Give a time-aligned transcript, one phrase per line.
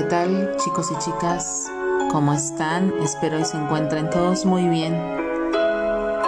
[0.00, 1.70] tal chicos y chicas?
[2.10, 2.94] ¿Cómo están?
[3.02, 4.98] Espero y se encuentren todos muy bien.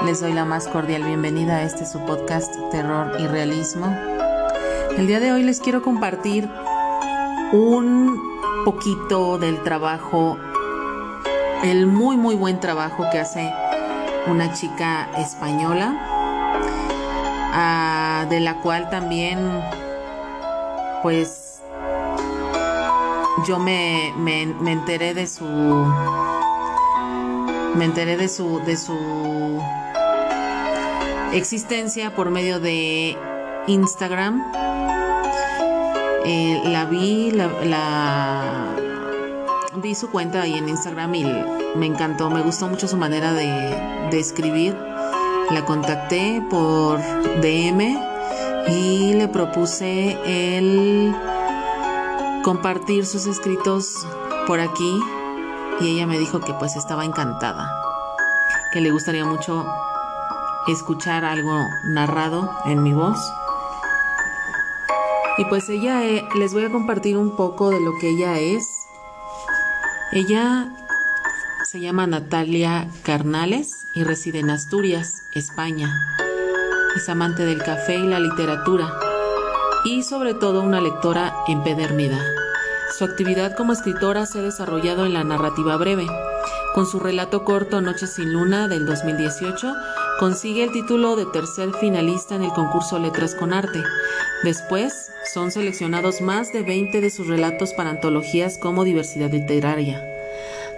[0.04, 3.86] Les doy la más cordial bienvenida a este su podcast Terror y Realismo.
[4.98, 6.46] El día de hoy les quiero compartir
[7.52, 8.20] un
[8.66, 10.36] poquito del trabajo,
[11.62, 13.50] el muy muy buen trabajo que hace
[14.26, 15.96] una chica española,
[17.54, 19.38] ah, de la cual también
[21.02, 21.43] pues
[23.46, 25.44] yo me, me, enteré de su
[27.74, 29.60] me enteré de su de su
[31.32, 33.18] existencia por medio de
[33.66, 34.44] Instagram.
[36.26, 38.66] Eh, la vi la,
[39.82, 41.24] vi su cuenta ahí en Instagram y
[41.74, 42.30] me encantó.
[42.30, 44.76] Me gustó mucho su manera de, de escribir.
[45.50, 46.98] La contacté por
[47.42, 47.98] DM
[48.68, 51.14] y le propuse el
[52.44, 54.06] compartir sus escritos
[54.46, 55.00] por aquí
[55.80, 57.72] y ella me dijo que pues estaba encantada,
[58.72, 59.66] que le gustaría mucho
[60.68, 63.18] escuchar algo narrado en mi voz.
[65.38, 68.68] Y pues ella, eh, les voy a compartir un poco de lo que ella es.
[70.12, 70.68] Ella
[71.64, 75.88] se llama Natalia Carnales y reside en Asturias, España.
[76.94, 78.94] Es amante del café y la literatura
[79.84, 82.18] y sobre todo una lectora empedernida.
[82.96, 86.06] Su actividad como escritora se ha desarrollado en la narrativa breve.
[86.74, 89.74] Con su relato corto Noches sin Luna del 2018,
[90.18, 93.82] consigue el título de tercer finalista en el concurso Letras con Arte.
[94.42, 100.02] Después, son seleccionados más de 20 de sus relatos para antologías como Diversidad Literaria.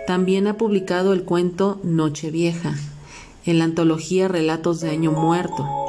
[0.06, 2.74] También ha publicado el cuento Nochevieja,
[3.44, 5.85] en la antología Relatos de Año Muerto,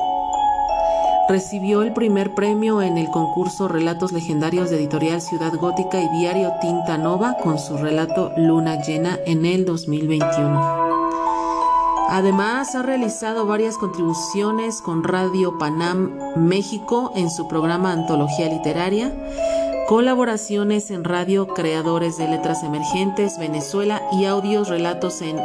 [1.30, 6.54] Recibió el primer premio en el concurso Relatos Legendarios de Editorial Ciudad Gótica y Diario
[6.62, 10.88] Tinta Nova con su relato Luna Llena en el 2021.
[12.10, 19.12] Además, ha realizado varias contribuciones con Radio Panam México en su programa Antología Literaria,
[19.90, 25.38] colaboraciones en Radio Creadores de Letras Emergentes Venezuela y audios relatos en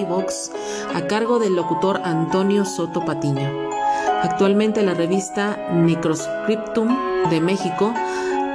[0.00, 0.50] iVox
[0.96, 3.67] a cargo del locutor Antonio Soto Patiño.
[4.22, 6.88] Actualmente la revista Necroscriptum
[7.30, 7.94] de México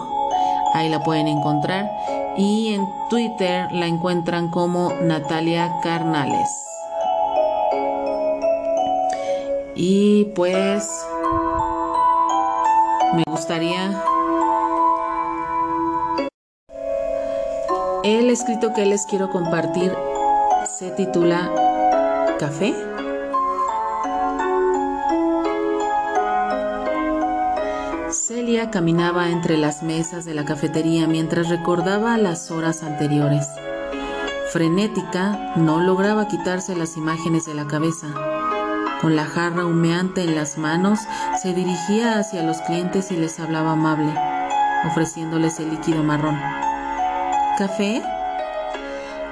[0.75, 1.90] Ahí la pueden encontrar
[2.37, 6.49] y en Twitter la encuentran como Natalia Carnales.
[9.75, 10.88] Y pues
[13.14, 13.90] me gustaría
[18.05, 19.93] el escrito que les quiero compartir
[20.66, 21.50] se titula
[22.38, 22.89] Café.
[28.72, 33.46] Caminaba entre las mesas de la cafetería mientras recordaba las horas anteriores.
[34.50, 38.06] Frenética, no lograba quitarse las imágenes de la cabeza.
[39.02, 41.00] Con la jarra humeante en las manos,
[41.42, 44.14] se dirigía hacia los clientes y les hablaba amable,
[44.87, 46.40] ofreciéndoles el líquido marrón.
[47.58, 48.02] ¿Café?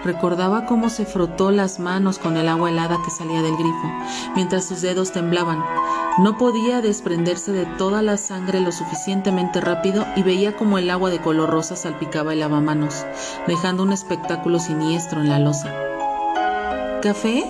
[0.05, 3.91] Recordaba cómo se frotó las manos con el agua helada que salía del grifo,
[4.37, 5.65] mientras sus dedos temblaban.
[6.19, 11.11] No podía desprenderse de toda la sangre lo suficientemente rápido y veía como el agua
[11.11, 13.07] de color rosa salpicaba el lavamanos,
[13.47, 15.73] dejando un espectáculo siniestro en la losa.
[17.03, 17.45] ¿Café?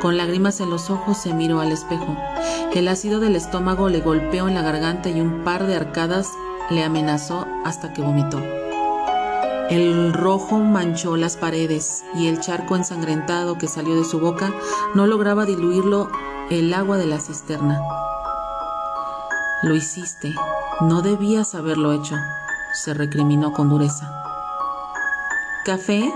[0.00, 2.16] Con lágrimas en los ojos se miró al espejo.
[2.72, 6.30] El ácido del estómago le golpeó en la garganta y un par de arcadas
[6.70, 8.40] le amenazó hasta que vomitó.
[9.68, 14.50] El rojo manchó las paredes y el charco ensangrentado que salió de su boca
[14.94, 16.10] no lograba diluirlo
[16.50, 17.80] el agua de la cisterna.
[19.62, 20.34] Lo hiciste,
[20.80, 22.16] no debías haberlo hecho,
[22.72, 24.12] se recriminó con dureza.
[25.64, 26.12] ¿Café?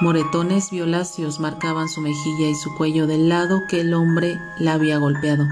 [0.00, 4.96] Moretones violáceos marcaban su mejilla y su cuello del lado que el hombre la había
[4.96, 5.46] golpeado.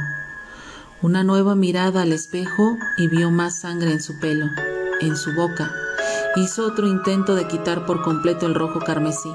[1.02, 4.46] Una nueva mirada al espejo y vio más sangre en su pelo,
[5.02, 5.70] en su boca.
[6.36, 9.34] Hizo otro intento de quitar por completo el rojo carmesí.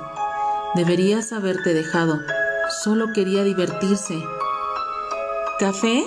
[0.73, 2.21] Deberías haberte dejado.
[2.79, 4.23] Solo quería divertirse.
[5.59, 6.05] ¿Café?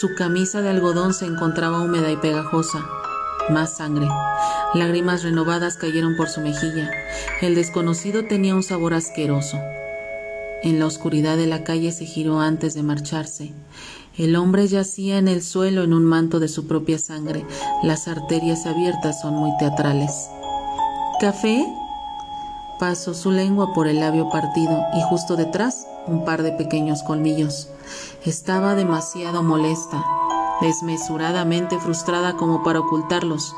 [0.00, 2.86] Su camisa de algodón se encontraba húmeda y pegajosa.
[3.50, 4.06] Más sangre.
[4.74, 6.88] Lágrimas renovadas cayeron por su mejilla.
[7.42, 9.58] El desconocido tenía un sabor asqueroso.
[10.62, 13.52] En la oscuridad de la calle se giró antes de marcharse.
[14.16, 17.44] El hombre yacía en el suelo en un manto de su propia sangre.
[17.82, 20.28] Las arterias abiertas son muy teatrales.
[21.20, 21.66] ¿Café?
[22.78, 27.68] Pasó su lengua por el labio partido y justo detrás un par de pequeños colmillos.
[28.24, 30.04] Estaba demasiado molesta,
[30.60, 33.54] desmesuradamente frustrada como para ocultarlos.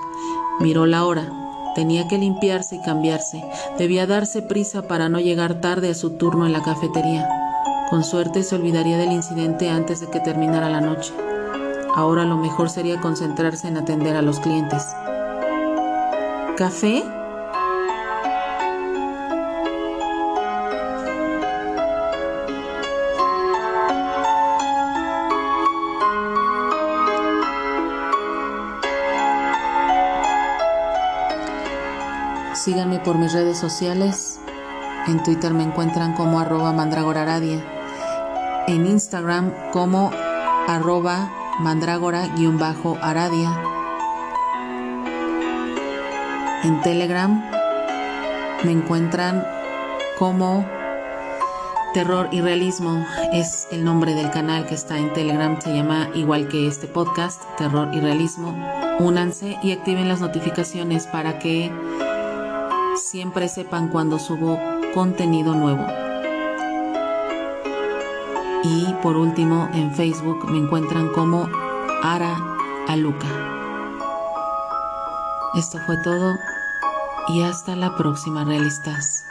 [0.60, 1.32] Miró la hora.
[1.74, 3.44] Tenía que limpiarse y cambiarse.
[3.78, 7.28] Debía darse prisa para no llegar tarde a su turno en la cafetería.
[7.90, 11.12] Con suerte se olvidaría del incidente antes de que terminara la noche.
[11.94, 14.86] Ahora lo mejor sería concentrarse en atender a los clientes.
[16.56, 17.02] ¿Café?
[32.56, 34.40] Síganme por mis redes sociales.
[35.06, 37.62] En Twitter me encuentran como arroba mandragoraradia.
[38.66, 40.10] En Instagram como
[40.66, 41.30] arroba
[41.60, 43.62] mandragora-aradia.
[46.64, 47.44] En Telegram
[48.64, 49.46] me encuentran
[50.18, 50.66] como
[51.92, 53.06] Terror y Realismo.
[53.34, 55.60] Es el nombre del canal que está en Telegram.
[55.60, 58.56] Se llama igual que este podcast, Terror y Realismo.
[58.98, 61.70] Únanse y activen las notificaciones para que
[63.06, 64.58] siempre sepan cuando subo
[64.92, 65.86] contenido nuevo.
[68.64, 71.48] Y por último, en Facebook me encuentran como
[72.02, 72.36] Ara
[72.88, 73.28] Aluca.
[75.54, 76.36] Esto fue todo
[77.28, 79.24] y hasta la próxima, realistas.